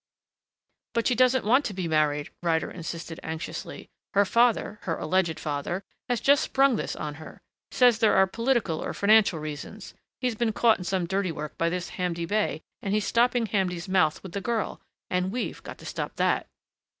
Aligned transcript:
"But 0.95 1.05
she 1.05 1.13
doesn't 1.13 1.45
want 1.45 1.63
to 1.65 1.75
be 1.75 1.87
married," 1.87 2.31
Ryder 2.41 2.71
insisted 2.71 3.19
anxiously. 3.21 3.87
"Her 4.15 4.25
father 4.25 4.79
her 4.81 4.97
alleged 4.97 5.39
father 5.39 5.83
has 6.09 6.19
just 6.19 6.43
sprung 6.43 6.75
this 6.75 6.95
on 6.95 7.13
her. 7.21 7.43
Says 7.69 7.99
there 7.99 8.15
are 8.15 8.25
political 8.25 8.83
or 8.83 8.95
financial 8.95 9.37
reasons. 9.37 9.93
He's 10.19 10.33
been 10.33 10.53
caught 10.53 10.79
in 10.79 10.85
some 10.85 11.05
dirty 11.05 11.31
work 11.31 11.55
by 11.55 11.69
this 11.69 11.89
Hamdi 11.97 12.25
Bey 12.25 12.63
and 12.81 12.95
he's 12.95 13.05
stopping 13.05 13.45
Hamdi's 13.45 13.87
mouth 13.87 14.23
with 14.23 14.31
the 14.31 14.41
girl.... 14.41 14.81
And 15.11 15.31
we've 15.31 15.61
got 15.61 15.77
to 15.77 15.85
stop 15.85 16.15
that." 16.15 16.47